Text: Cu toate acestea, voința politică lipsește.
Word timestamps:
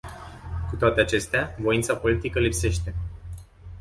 Cu 0.69 0.75
toate 0.75 1.01
acestea, 1.01 1.55
voința 1.59 1.95
politică 1.95 2.39
lipsește. 2.39 2.95